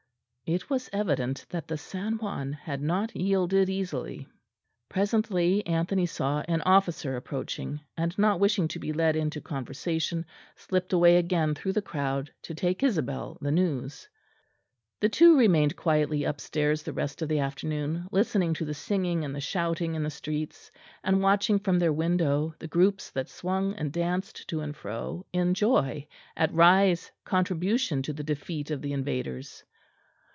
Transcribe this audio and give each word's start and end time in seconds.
It 0.43 0.69
was 0.69 0.89
evident 0.91 1.45
that 1.49 1.69
the 1.69 1.77
San 1.77 2.17
Juan 2.17 2.51
had 2.51 2.81
not 2.81 3.15
yielded 3.15 3.69
easily. 3.69 4.27
Presently 4.89 5.65
Anthony 5.65 6.05
saw 6.05 6.41
an 6.41 6.61
officer 6.63 7.15
approaching, 7.15 7.79
and 7.95 8.17
not 8.17 8.41
wishing 8.41 8.67
to 8.67 8.79
be 8.79 8.91
led 8.91 9.15
into 9.15 9.39
conversation 9.39 10.25
slipped 10.57 10.91
away 10.91 11.15
again 11.15 11.55
through 11.55 11.71
the 11.71 11.81
crowd 11.81 12.33
to 12.41 12.53
take 12.53 12.83
Isabel 12.83 13.37
the 13.39 13.49
news. 13.49 14.09
The 14.99 15.07
two 15.07 15.37
remained 15.37 15.77
quietly 15.77 16.25
upstairs 16.25 16.83
the 16.83 16.91
rest 16.91 17.21
of 17.21 17.29
the 17.29 17.39
afternoon, 17.39 18.09
listening 18.11 18.53
to 18.55 18.65
the 18.65 18.73
singing 18.73 19.23
and 19.23 19.33
the 19.33 19.39
shouting 19.39 19.95
in 19.95 20.03
the 20.03 20.09
streets, 20.09 20.69
and 21.01 21.23
watching 21.23 21.59
from 21.59 21.79
their 21.79 21.93
window 21.93 22.53
the 22.59 22.67
groups 22.67 23.09
that 23.11 23.29
swung 23.29 23.73
and 23.75 23.93
danced 23.93 24.49
to 24.49 24.59
and 24.59 24.75
fro 24.75 25.25
in 25.31 25.53
joy 25.53 26.05
at 26.35 26.53
Rye's 26.53 27.09
contribution 27.23 28.01
to 28.01 28.11
the 28.11 28.23
defeat 28.23 28.69
of 28.69 28.81
the 28.81 28.91
invaders. 28.91 29.63